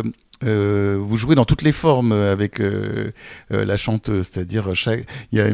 [0.42, 2.62] vous jouez dans toutes les formes avec
[3.50, 4.72] la chanteuse, c'est-à-dire
[5.32, 5.48] il y a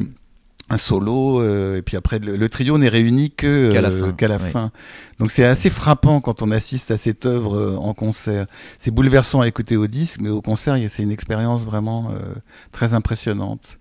[0.71, 4.71] un solo, euh, et puis après le, trio n'est réuni que qu'à la, fin.
[5.19, 8.45] Donc c'est assez frappant quand on assiste à cette œuvre euh, en concert.
[8.79, 12.33] C'est bouleversant à écouter au disque, mais au concert, c'est une expérience vraiment euh,
[12.71, 13.79] très impressionnante.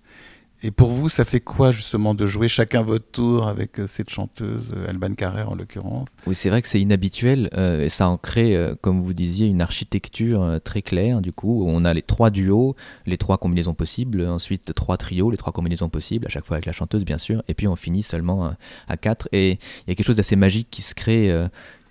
[0.63, 4.11] Et pour vous, ça fait quoi justement de jouer chacun votre tour avec euh, cette
[4.11, 6.09] chanteuse, euh, Alban Carrère en l'occurrence?
[6.27, 9.61] Oui, c'est vrai que c'est inhabituel euh, et ça en crée, comme vous disiez, une
[9.61, 11.21] architecture très claire.
[11.21, 12.75] Du coup, on a les trois duos,
[13.07, 16.65] les trois combinaisons possibles, ensuite trois trios, les trois combinaisons possibles, à chaque fois avec
[16.65, 18.53] la chanteuse bien sûr, et puis on finit seulement
[18.87, 19.27] à quatre.
[19.31, 21.31] Et il y a quelque chose d'assez magique qui se crée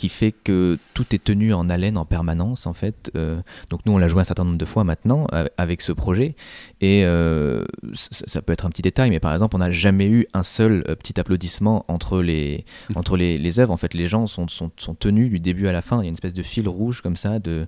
[0.00, 3.10] qui fait que tout est tenu en haleine en permanence en fait.
[3.16, 5.26] Euh, donc nous on l'a joué un certain nombre de fois maintenant
[5.58, 6.36] avec ce projet
[6.80, 10.26] et euh, ça, peut être un petit détail, mais par exemple on n'a jamais eu
[10.32, 13.74] un seul petit applaudissement entre les entre les, œuvres.
[13.74, 15.98] En fait les gens sont, sont, sont, tenus du début à la fin.
[15.98, 17.66] Il y a une espèce de fil rouge comme ça, de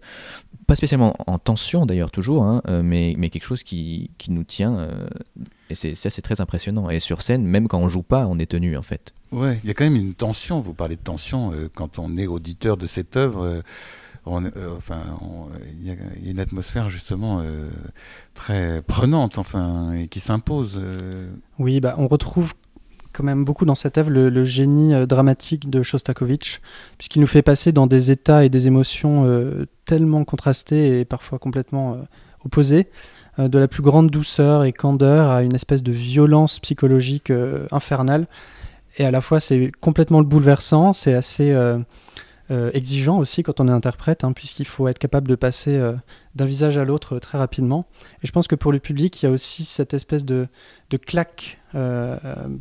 [0.73, 4.89] pas spécialement en tension d'ailleurs toujours, hein, mais, mais quelque chose qui, qui nous tient.
[5.69, 6.89] et c'est ça c'est très impressionnant.
[6.89, 9.13] Et sur scène, même quand on joue pas, on est tenu en fait.
[9.33, 10.61] Ouais, il y a quand même une tension.
[10.61, 13.45] Vous parlez de tension euh, quand on est auditeur de cette œuvre.
[13.45, 13.61] Euh,
[14.27, 15.03] euh, enfin,
[15.81, 17.43] il y, a une atmosphère justement
[18.35, 20.81] très prenante, enfin, et qui s'impose.
[21.59, 22.55] Oui, bah, on retrouve
[23.13, 26.61] quand même beaucoup dans cette œuvre le, génie dramatique de Shostakovich,
[26.99, 29.27] puisqu'il nous fait passer dans des états et des émotions
[29.85, 31.99] tellement contrastés et parfois complètement
[32.45, 32.89] opposés,
[33.39, 37.33] de la plus grande douceur et candeur à une espèce de violence psychologique
[37.71, 38.27] infernale
[38.99, 41.79] et à la fois c'est complètement le bouleversant, c'est assez euh,
[42.51, 45.95] euh, exigeant aussi quand on est interprète, hein, puisqu'il faut être capable de passer euh,
[46.35, 47.87] d'un visage à l'autre très rapidement.
[48.23, 50.49] Et je pense que pour le public, il y a aussi cette espèce de
[51.07, 51.59] claque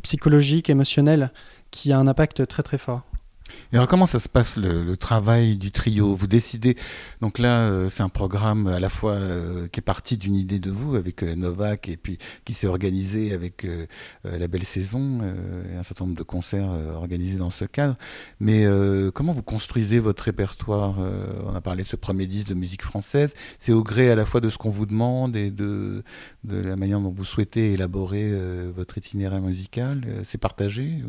[0.02, 1.30] psychologique, émotionnelle,
[1.70, 3.02] qui a un impact très très fort.
[3.72, 6.14] Et alors comment ça se passe le, travail du trio?
[6.14, 6.76] Vous décidez,
[7.22, 10.58] donc là euh, c'est un programme à la fois euh, qui est parti d'une idée
[10.58, 13.66] de vous avec euh, Novak et puis qui s'est organisé avec
[14.24, 15.18] la belle saison
[15.72, 17.96] et un certain nombre de concerts organisés dans ce cadre.
[18.40, 18.66] Mais
[19.14, 20.98] comment vous construisez votre répertoire
[21.46, 23.34] On a parlé de ce premier disque de musique française.
[23.58, 26.02] C'est au gré à la fois de ce qu'on vous demande et de,
[26.44, 28.32] de la manière dont vous souhaitez élaborer
[28.74, 30.04] votre itinéraire musical?
[30.24, 31.02] C'est partagé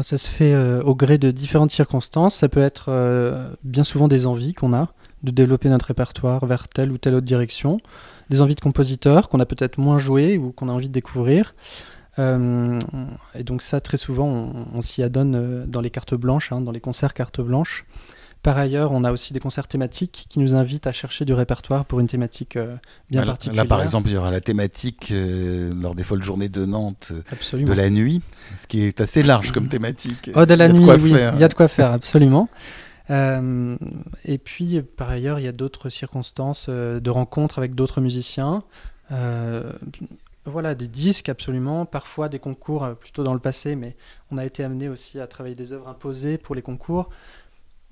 [0.00, 2.36] ça se fait euh, au gré de différentes circonstances.
[2.36, 4.88] Ça peut être euh, bien souvent des envies qu'on a
[5.22, 7.78] de développer notre répertoire vers telle ou telle autre direction,
[8.30, 11.54] des envies de compositeurs qu'on a peut-être moins joué ou qu'on a envie de découvrir.
[12.18, 12.78] Euh,
[13.34, 16.80] et donc ça, très souvent, on, s'y adonne dans les cartes blanches, hein, dans les
[16.80, 17.86] concerts cartes blanches.
[18.42, 21.84] Par ailleurs, on a aussi des concerts thématiques qui nous invitent à chercher du répertoire
[21.84, 22.74] pour une thématique euh,
[23.08, 23.62] bien particulière.
[23.62, 27.12] Là, par exemple, il y aura la thématique euh, lors des folles journées de Nantes
[27.12, 28.20] euh, de la nuit,
[28.56, 30.30] ce qui est assez large comme thématique.
[30.34, 32.48] Oh, de la nuit, oui, il y a de quoi faire, absolument.
[33.08, 38.64] et puis, par ailleurs, il y a d'autres circonstances de rencontres avec d'autres musiciens.
[40.46, 43.94] voilà, des disques absolument, parfois des concours plutôt dans le passé, mais
[44.32, 47.08] on a été amené aussi à travailler des œuvres imposées pour les concours.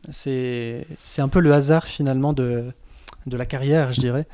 [0.09, 0.87] C'est
[1.19, 2.73] un peu le hasard finalement de,
[3.27, 4.27] de la carrière, je dirais,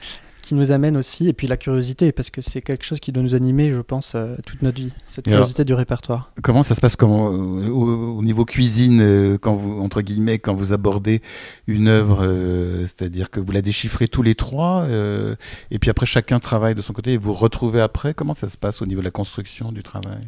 [0.47, 3.23] qui nous amène aussi, et puis la curiosité, parce que c'est quelque chose qui doit
[3.23, 6.31] nous animer, je pense, euh, toute notre vie, cette curiosité du répertoire.
[6.41, 10.55] Comment ça se passe comment, euh, au, niveau cuisine, euh, quand vous, entre guillemets, quand
[10.55, 11.21] vous abordez
[11.67, 12.25] une œuvre,
[12.83, 14.87] c'est-à-dire que vous la déchiffrez tous les trois,
[15.71, 18.57] et puis après chacun travaille de son côté, et vous retrouvez après, comment ça se
[18.57, 20.21] passe au niveau de la construction du travail?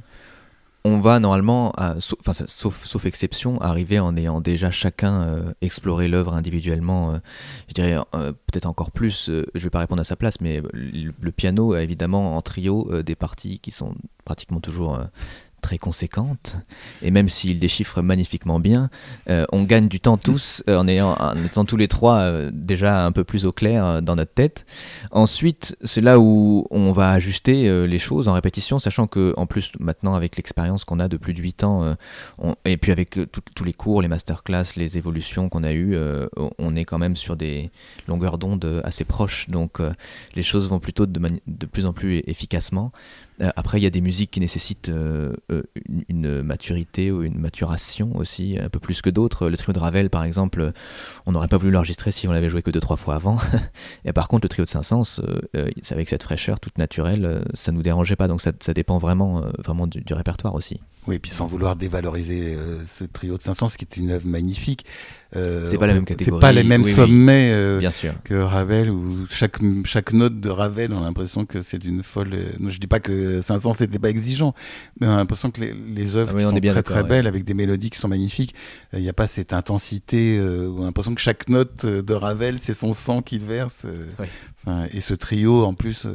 [0.85, 7.13] On va normalement, sauf, exception, arriver en ayant déjà chacun euh, exploré l'œuvre individuellement.
[7.13, 7.19] Euh,
[7.69, 10.63] je dirais euh, peut-être encore plus, je ne vais pas répondre à sa place, mais
[10.73, 14.99] le, piano a évidemment en trio des parties qui sont pratiquement toujours
[15.61, 16.57] très conséquente.
[17.03, 18.91] Et même s'il déchiffre magnifiquement bien,
[19.29, 23.13] euh, on gagne du temps tous euh, en, étant tous les trois euh, déjà un
[23.13, 24.67] peu plus au clair dans notre tête.
[25.11, 29.73] Ensuite, c'est là où on va ajuster les choses en répétition, sachant que en plus
[29.79, 31.97] maintenant avec l'expérience qu'on a de plus de 8 ans,
[32.65, 33.19] et puis avec
[33.55, 35.97] tous les cours, les masterclass, les évolutions qu'on a eues,
[36.59, 37.71] on est quand même sur des
[38.07, 39.49] longueurs d'onde assez proches.
[39.49, 39.81] Donc
[40.35, 42.93] les choses vont plutôt de plus en plus efficacement.
[43.41, 45.63] Euh, après, il y a des musiques qui nécessitent euh, euh,
[46.09, 49.49] une, maturité ou une maturation aussi, un peu plus que d'autres.
[49.49, 50.73] Le trio de Ravel, par exemple,
[51.27, 53.39] on n'aurait pas voulu l'enregistrer si on l'avait joué que deux, trois fois avant.
[54.05, 55.21] Et par contre, le trio de Saint-Saëns,
[55.91, 58.29] avec cette fraîcheur toute naturelle, ça nous dérangeait pas.
[58.29, 60.81] Donc ça, dépend vraiment, vraiment du répertoire aussi.
[61.07, 64.27] Oui, et puis sans vouloir dévaloriser ce trio de 500, ce qui est une œuvre
[64.27, 64.85] magnifique.
[65.37, 66.41] Euh, c'est pas la même catégorie.
[66.41, 68.15] C'est pas les mêmes sommets euh, Bien sûr.
[68.25, 72.35] que Ravel, où chaque, chaque note de Ravel, on a l'impression que c'est d'une folle.
[72.67, 74.55] Je dis pas que 500 c'était pas exigeant,
[75.01, 77.55] mais on a l'impression que les, les œuvres ah sont très très belles, avec des
[77.55, 78.55] mélodies qui sont magnifiques.
[78.95, 82.75] Il n'y a pas cette intensité, on a l'impression que chaque note de Ravel, c'est
[82.75, 83.87] son sang qu'il verse.
[84.93, 86.07] et ce trio, en plus,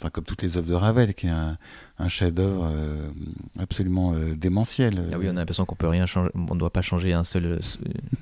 [0.00, 1.58] enfin comme toutes les œuvres de Ravel, qui est un
[1.98, 3.08] un chef-d'œuvre euh,
[3.58, 5.08] absolument euh, démentiel.
[5.12, 7.24] Ah oui, on a l'impression qu'on peut rien changer, on ne doit pas changer un
[7.24, 7.58] seul,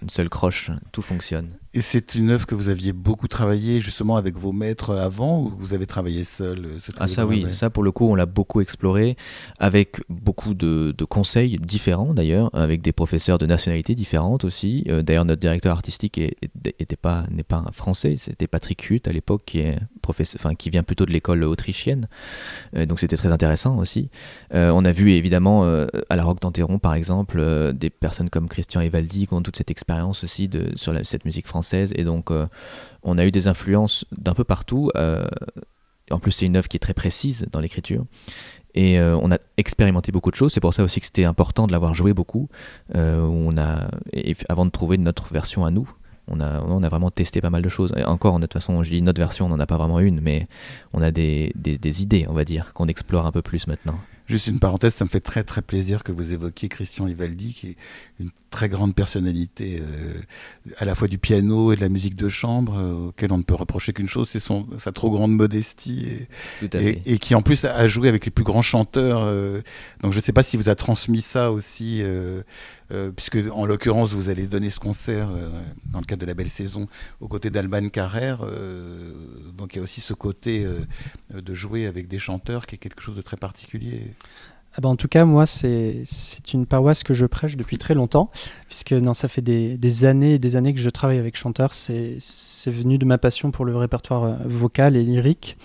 [0.03, 1.59] une seule croche, tout fonctionne.
[1.77, 5.53] Et c'est une œuvre que vous aviez beaucoup travaillé justement avec vos maîtres avant ou
[5.59, 8.61] vous avez travaillé seul euh, Ah ça oui, ça pour le coup on l'a beaucoup
[8.61, 9.17] exploré
[9.59, 14.85] avec beaucoup de, conseils différents d'ailleurs, avec des professeurs de nationalités différentes aussi.
[15.03, 16.21] d'ailleurs notre directeur artistique
[17.03, 20.71] pas n'est pas un français, c'était Patrick Hutt à l'époque qui est professeur, enfin qui
[20.71, 22.07] vient plutôt de l'école autrichienne.
[22.87, 24.11] donc c'était très intéressant aussi.
[24.53, 29.27] on a vu évidemment à la Roque d'Anteron par exemple des personnes comme Christian Evaldi
[29.27, 32.31] qui ont toute cette expérience aussi de, sur cette musique française et donc
[33.03, 34.91] on a eu des influences d'un peu partout.
[36.11, 38.05] en plus c'est une œuvre qui est très précise dans l'écriture.
[38.75, 40.53] Et euh, on a expérimenté beaucoup de choses.
[40.53, 42.49] C'est pour ça aussi que c'était important de l'avoir joué beaucoup.
[42.97, 43.89] Euh, on a,
[44.49, 45.89] avant de trouver notre version à nous,
[46.27, 47.93] on a, vraiment testé pas mal de choses.
[47.97, 50.21] Et encore, de toute façon, je dis notre version, on n'en a pas vraiment une,
[50.21, 50.49] mais
[50.93, 53.99] on a des, des idées, on va dire, qu'on explore un peu plus maintenant.
[54.27, 57.69] Juste une parenthèse, ça me fait très très plaisir que vous évoquiez Christian Ivaldi, qui
[57.69, 57.77] est
[58.19, 60.15] une très grande personnalité, euh,
[60.77, 63.43] à la fois du piano et de la musique de chambre, euh, auquel on ne
[63.43, 66.07] peut reprocher qu'une chose, c'est son sa trop grande modestie,
[66.63, 69.23] et, et, qui en plus a joué avec les plus grands chanteurs.
[69.25, 69.61] Euh,
[70.03, 72.43] donc je ne sais pas si vous a transmis ça aussi euh,
[73.17, 75.33] puisque en l'occurrence vous allez donner ce concert
[75.91, 76.87] dans le cadre de la belle saison
[77.21, 78.47] aux côtés d'Alban Carrère.
[79.57, 80.65] Donc il y a aussi ce côté
[81.33, 84.13] de jouer avec des chanteurs qui est quelque chose de très particulier.
[84.77, 86.05] Ah bah en tout cas, moi, c'est
[86.53, 88.31] une paroisse que je prêche depuis très longtemps,
[88.69, 91.75] puisque non, ça fait des, années et des années que je travaille avec chanteurs.
[91.75, 92.19] C'est
[92.67, 95.57] venu de ma passion pour le répertoire vocal et lyrique.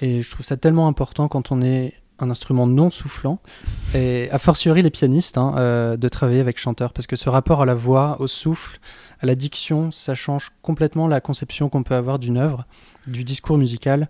[0.00, 3.38] Et je trouve ça tellement important quand on est un instrument non soufflant,
[3.94, 7.62] et a fortiori les pianistes, hein, euh, de travailler avec chanteur, parce que ce rapport
[7.62, 8.78] à la voix, au souffle,
[9.20, 12.64] à la diction, ça change complètement la conception qu'on peut avoir d'une œuvre,
[13.06, 14.08] du discours musical,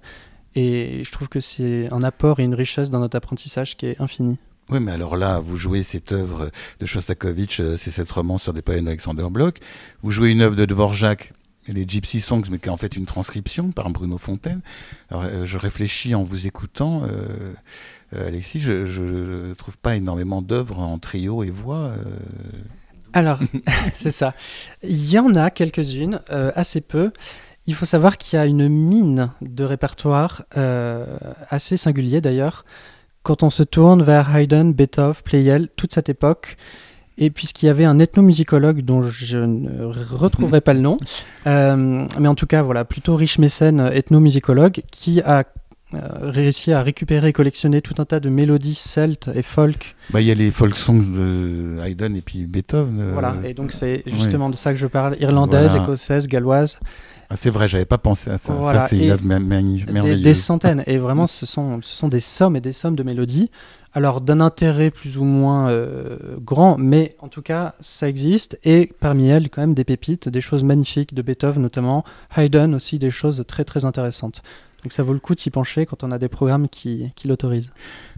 [0.54, 4.00] et je trouve que c'est un apport et une richesse dans notre apprentissage qui est
[4.00, 4.38] infini.
[4.68, 8.52] Oui, mais alors là, vous jouez cette œuvre de Shostakovich, euh, c'est cette romance sur
[8.52, 9.56] des poèmes d'Alexander Bloch.
[10.02, 11.32] Vous jouez une œuvre de Dvorak,
[11.68, 14.60] les Gypsy Songs, mais qui est en fait une transcription par Bruno Fontaine.
[15.10, 17.02] Alors, euh, je réfléchis en vous écoutant.
[17.04, 21.92] Euh, Alexis, je ne trouve pas énormément d'œuvres en trio et voix.
[23.14, 23.40] Alors,
[23.94, 24.34] c'est ça.
[24.82, 27.10] Il y en a quelques-unes, assez peu.
[27.66, 30.42] Il faut savoir qu'il y a une mine de répertoire
[31.48, 32.64] assez singulier d'ailleurs.
[33.22, 36.56] Quand on se tourne vers Haydn, Beethoven, Pleyel, toute cette époque,
[37.18, 40.96] et puisqu'il y avait un ethnomusicologue dont je ne retrouverai pas le nom,
[41.46, 45.44] mais en tout cas, voilà, plutôt riche mécène ethnomusicologue, qui a
[45.94, 49.94] euh, réussi à récupérer et collectionner tout un tas de mélodies celtes et folk.
[50.10, 52.98] Bah, il y a les folk songs de Haydn et puis Beethoven.
[52.98, 56.78] Euh, voilà, et donc c'est justement de ça que je parle, irlandaise, écossaise, galloise.
[57.32, 58.54] Ah, c'est vrai, j'avais pas pensé à ça.
[58.60, 58.98] ça c'est
[59.86, 63.02] Des, des, centaines, et vraiment ce sont, ce sont des sommes et des sommes de
[63.02, 63.50] mélodies.
[63.94, 68.92] Alors d'un intérêt plus ou moins euh, grand, mais en tout cas ça existe, et
[69.00, 72.04] parmi elles quand même des pépites, des choses magnifiques de Beethoven notamment,
[72.36, 74.42] Haydn aussi des choses très très intéressantes.
[74.82, 77.70] Donc ça vaut le coup de s'y pencher quand on a des programmes qui, l'autorisent.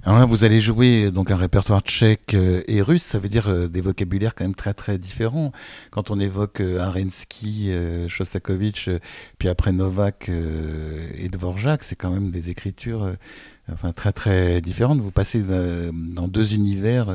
[0.04, 3.48] Alors là, vous allez jouer donc un répertoire tchèque euh, et russe, ça veut dire
[3.48, 5.52] euh, des vocabulaires quand même très très différents.
[5.90, 7.70] Quand on évoque euh, Arensky,
[8.08, 8.88] Shostakovich,
[9.38, 10.30] puis après Novak
[11.14, 13.14] et Dvorak, c'est quand même des écritures
[13.72, 15.00] enfin très très différentes.
[15.00, 17.14] Vous passez dans deux univers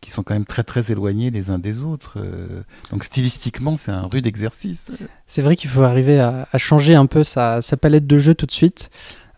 [0.00, 2.18] qui sont quand même très très éloignés les uns des autres.
[2.18, 2.62] Euh.
[2.90, 4.90] donc stylistiquement, c'est un rude exercice.
[5.26, 8.52] C'est vrai qu'il faut arriver à, changer un peu sa, palette de jeu tout de
[8.52, 8.90] suite.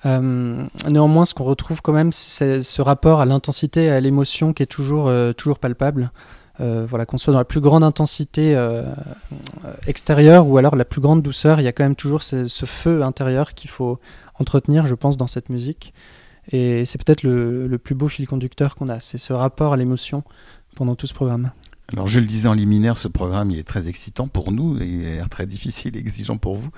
[0.05, 4.62] Euh, néanmoins, ce qu'on retrouve quand même, c'est ce rapport à l'intensité à l'émotion qui
[4.62, 6.11] est toujours, euh, toujours palpable.
[6.59, 8.57] voilà, qu'on soit dans la plus grande intensité
[9.88, 13.03] extérieure ou alors la plus grande douceur, il y a quand même toujours ce feu
[13.03, 13.98] intérieur qu'il faut
[14.38, 15.92] entretenir, je pense, dans cette musique.
[16.51, 20.25] Et c'est peut-être le, plus beau fil conducteur qu'on a, c'est ce rapport à l'émotion
[20.75, 21.53] pendant tout ce programme.
[21.93, 25.05] Alors je le disais en liminaire, ce programme il est très excitant pour nous, il
[25.05, 26.71] est très difficile exigeant pour vous.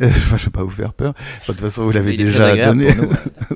[0.00, 1.12] Euh, je ne vais pas vous faire peur.
[1.12, 2.94] de toute façon, vous l'avez déjà donné.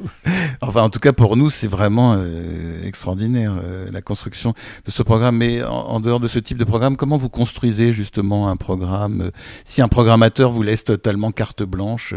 [0.60, 5.02] enfin, en tout cas pour nous, c'est vraiment euh, extraordinaire euh, la construction de ce
[5.04, 5.36] programme.
[5.36, 9.30] Mais en, dehors de ce type de programme, comment vous construisez justement un programme?
[9.64, 12.14] Si un programmateur vous laisse totalement carte blanche,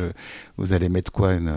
[0.58, 1.54] vous allez mettre quoi une,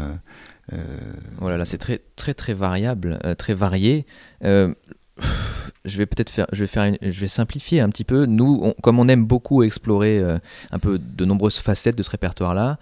[1.38, 4.06] voilà, là c'est très très très variable, euh, très varié.
[4.44, 4.74] Euh,
[5.85, 8.26] je vais peut-être faire, je vais faire, je vais simplifier un petit peu.
[8.26, 10.38] Nous, comme on aime beaucoup explorer euh,
[10.70, 12.78] un peu de nombreuses facettes de ce répertoire-là,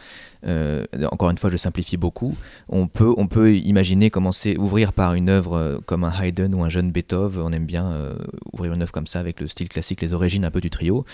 [0.46, 2.34] euh, encore une fois, je simplifie beaucoup.
[2.68, 6.62] On peut, on peut imaginer commencer, ouvrir par une œuvre euh, comme un Haydn ou
[6.62, 7.42] un jeune Beethoven.
[7.42, 8.14] On aime bien euh,
[8.52, 11.04] ouvrir une œuvre comme ça avec le style classique, les origines un peu du trio.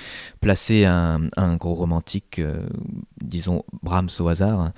[0.41, 2.41] Placer un, un gros romantique,
[3.23, 4.71] disons Brahms au hasard,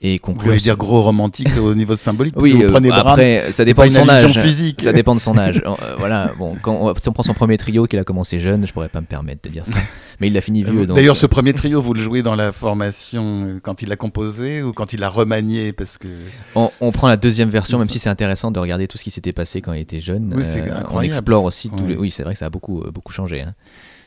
[0.00, 0.42] et conclure.
[0.42, 2.34] Vous voulez dire gros romantique au niveau symbolique?
[2.36, 4.40] Oui, vous prenez après, ça dépend de son âge.
[4.40, 4.82] Physique.
[4.82, 5.62] Ça dépend de son âge.
[5.98, 8.72] voilà, bon, quand on, si on prend son premier trio qu'il a commencé jeune, je
[8.72, 9.78] pourrais pas me permettre de dire ça.
[10.22, 10.86] Mais il l'a fini vieux.
[10.86, 14.72] D'ailleurs, ce premier trio, vous le jouez dans la formation quand il l'a composé ou
[14.72, 16.06] quand il l'a remanié parce que
[16.54, 19.32] on, prend la deuxième version, même si c'est intéressant de regarder tout ce qui s'était
[19.32, 20.32] passé quand il était jeune.
[20.36, 21.96] Oui, euh, on explore aussi tous les.
[21.96, 23.40] Oui, c'est vrai que ça a beaucoup, euh, beaucoup changé.
[23.40, 23.54] Hein.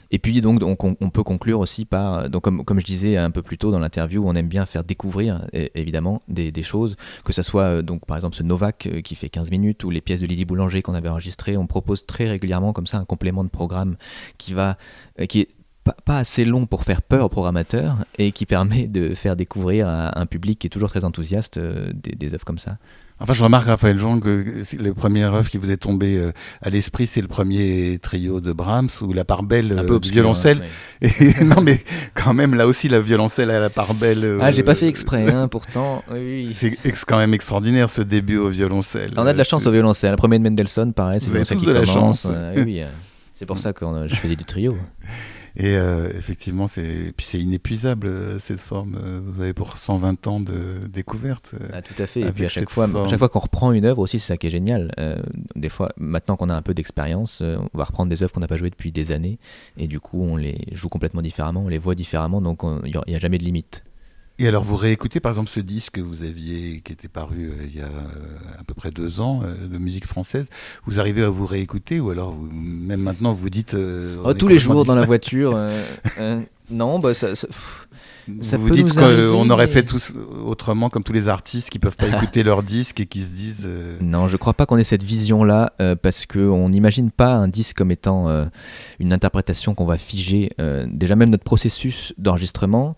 [0.10, 3.32] Et puis donc on, on, peut conclure aussi par, donc comme, comme je disais un
[3.32, 7.34] peu plus tôt dans l'interview, on aime bien faire découvrir évidemment des, des, choses, que
[7.34, 10.28] ce soit donc par exemple ce Novak qui fait 15 minutes ou les pièces de
[10.28, 13.98] Lydie Boulanger qu'on avait enregistrées, on propose très régulièrement comme ça un complément de programme
[14.38, 14.78] qui va,
[15.28, 15.50] qui est
[16.06, 20.20] pas, assez long pour faire peur aux programmateurs et qui permet de faire découvrir à
[20.20, 22.78] un public qui est toujours très enthousiaste des, des œuvres comme ça.
[23.18, 24.44] Enfin, je remarque, Raphaël Jean, que
[24.78, 28.52] le premier œuvre qui vous est tombé euh, à l'esprit, c'est le premier trio de
[28.52, 30.64] Brahms, ou la part belle euh, du violoncelle.
[31.02, 31.80] Hein, et, non, mais
[32.14, 34.26] quand même, là aussi, la violoncelle à la part belle.
[34.26, 36.04] Euh, ah, j'ai pas fait exprès, hein, pourtant.
[36.46, 39.14] C'est quand même extraordinaire, ce début au violoncelle.
[39.16, 40.12] On a de la chance au violoncelle.
[40.12, 42.28] Le premier de Mendelssohn, pareil, c'est de la chance.
[42.58, 42.82] oui,
[43.32, 44.76] c'est pour ça que je fais du trio.
[45.58, 48.98] Et euh, effectivement, c'est puis c'est inépuisable euh, cette forme.
[49.02, 51.56] Euh, vous avez pour 120 ans de découverte.
[51.72, 52.22] Ah, tout à fait.
[52.22, 54.48] Et puis à chaque fois, chaque fois qu'on reprend une œuvre aussi, c'est ça qui
[54.48, 54.92] est génial.
[55.56, 58.48] des fois, maintenant qu'on a un peu d'expérience, on va reprendre des œuvres qu'on n'a
[58.48, 59.40] pas jouées depuis des années,
[59.78, 63.16] et du coup, on les joue complètement différemment, on les voit différemment, donc il n'y
[63.16, 63.84] a jamais de limite.
[64.38, 67.64] Et alors, vous réécoutez par exemple ce disque que vous aviez, qui était paru euh,
[67.64, 70.48] il y a euh, à peu près deux ans, euh, de musique française.
[70.86, 73.76] Vous arrivez à vous réécouter ou alors même maintenant vous dites.
[74.24, 75.58] Oh, tous les jours dans la voiture.
[76.70, 77.28] non, bah ça.
[78.28, 80.14] vous dites qu'on aurait fait tous
[80.46, 83.68] autrement, comme tous les artistes qui peuvent pas écouter leur disque et qui se disent.
[84.02, 87.92] Non, je crois pas qu'on ait cette vision-là, parce qu'on n'imagine pas un disque comme
[87.92, 88.28] étant
[89.00, 90.52] une interprétation qu'on va figer.
[90.88, 92.96] déjà, même notre processus d'enregistrement,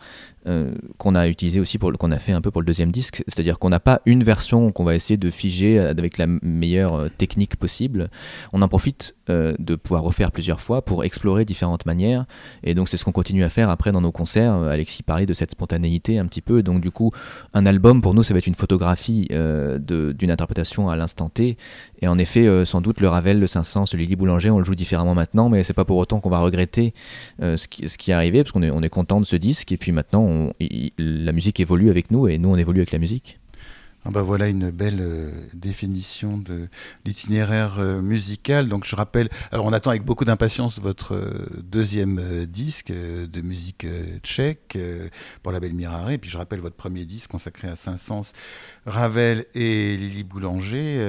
[0.47, 3.21] euh, qu'on a utilisé aussi pour qu'on a fait un peu pour le deuxième disque,
[3.27, 7.09] c'est-à-dire qu'on n'a pas une version qu'on va essayer de figer avec la meilleure euh,
[7.09, 8.09] technique possible.
[8.53, 12.25] On en profite euh, de pouvoir refaire plusieurs fois pour explorer différentes manières,
[12.63, 14.53] et donc c'est ce qu'on continue à faire après dans nos concerts.
[14.53, 17.11] Alexis parlait de cette spontanéité un petit peu, donc du coup
[17.53, 21.57] un album pour nous ça va être une photographie d'une interprétation à l'instant T,
[22.01, 24.75] et en effet sans doute le Ravel, le Saint-Saëns, le Lily Boulanger on le joue
[24.75, 26.93] différemment maintenant, mais c'est pas pour autant qu'on va regretter
[27.39, 29.91] ce qui, est arrivé parce qu'on est, on est content de ce disque, et puis
[29.91, 30.51] maintenant
[30.97, 32.27] la musique évolue avec nous.
[32.27, 33.39] Et nous on évolue avec la musique.
[34.07, 36.69] Ah bah voilà une belle euh, définition de
[37.03, 38.69] l'itinéraire euh, musical.
[38.69, 43.85] Donc je rappelle, alors on attend avec beaucoup d'impatience votre euh, deuxième disque de musique
[44.23, 44.77] tchèque
[45.43, 46.11] pour la Belle Mirare.
[46.11, 48.31] Et puis je rappelle votre premier disque consacré à Saint-Saëns,
[48.87, 51.05] Ravel et Lily Boulanger.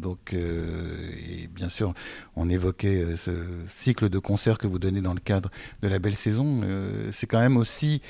[0.00, 1.94] donc et bien sûr,
[2.34, 3.30] on évoquait ce
[3.68, 5.50] cycle de concerts que vous donnez dans le cadre
[5.82, 6.60] de la Belle Saison.
[7.12, 8.00] C'est quand même aussi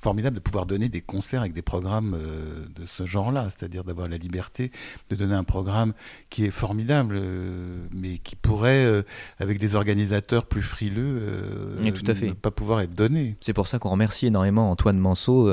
[0.00, 4.08] formidable de pouvoir donner des concerts avec des programmes euh, de ce genre-là, c'est-à-dire d'avoir
[4.08, 4.70] la liberté
[5.10, 5.92] de donner un programme
[6.30, 9.02] qui est formidable, euh, mais qui pourrait, euh,
[9.38, 11.20] avec des organisateurs plus frileux,
[11.94, 12.28] tout à fait.
[12.28, 13.36] ne pas pouvoir être donné.
[13.40, 15.52] C'est pour ça qu'on remercie énormément Antoine Manceau,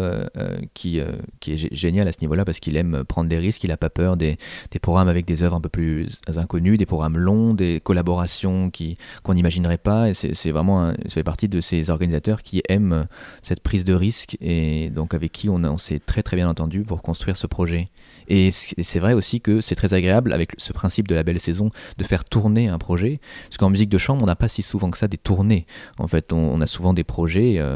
[0.74, 1.00] qui,
[1.40, 3.90] qui est génial à ce niveau-là, parce qu'il aime prendre des risques, il n'a pas
[3.90, 4.38] peur des,
[4.72, 8.72] des, programmes avec des œuvres un peu plus inconnues, des programmes longs, des collaborations
[9.24, 13.08] qu'on n'imaginerait pas, et c'est, vraiment, ça fait partie de ces organisateurs qui aiment
[13.42, 16.84] cette prise de risque, et donc avec qui on on s'est très très bien entendu
[16.84, 17.90] pour construire ce projet.
[18.34, 21.70] Et c'est vrai aussi que c'est très agréable avec ce principe de la belle saison
[21.98, 23.20] de faire tourner un projet.
[23.50, 25.66] Parce qu'en musique de chambre, on n'a pas si souvent que ça des tournées.
[26.00, 27.76] En fait, on, a souvent des projets, euh,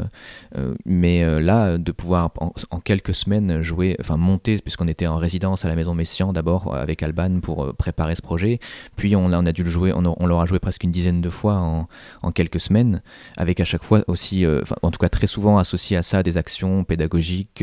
[0.56, 5.16] euh, mais euh, là, de pouvoir en, quelques semaines jouer, enfin monter, puisqu'on était en
[5.16, 8.58] résidence à la Maison Messian d'abord avec Alban pour préparer ce projet.
[8.96, 11.86] Puis on, a dû le jouer, on, l'aura joué presque une dizaine de fois en,
[12.22, 13.02] en, quelques semaines,
[13.36, 14.46] avec à chaque fois aussi,
[14.80, 17.62] en tout cas très souvent associé à ça des actions pédagogiques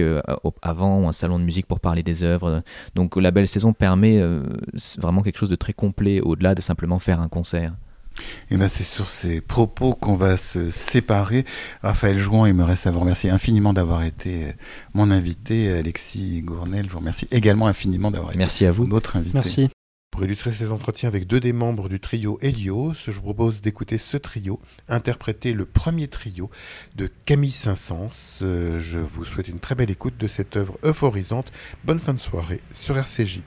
[0.62, 2.62] avant ou un salon de musique pour parler des œuvres
[2.96, 4.44] donc la belle saison permet euh,
[4.98, 7.74] vraiment quelque chose de très complet au-delà de simplement faire un concert.
[8.52, 11.46] Et ben c'est sur ces propos qu'on va se séparer.
[11.82, 14.52] Raphaël Jouan, il me reste à vous remercier infiniment d'avoir été euh,
[14.94, 15.74] mon invité.
[15.74, 18.86] Alexis Gournel, je vous remercie également infiniment d'avoir été Merci à vous.
[18.86, 19.34] notre invité.
[19.34, 19.73] Merci.
[20.14, 23.98] Pour illustrer ces entretiens avec deux des membres du trio Helios, je vous propose d'écouter
[23.98, 26.52] ce trio, interpréter le premier trio
[26.94, 28.12] de Camille Saint-Saëns.
[28.44, 31.52] Euh, je vous souhaite une très belle écoute de cette œuvre euphorisante.
[31.84, 33.40] Bonne fin de soirée sur RCJ.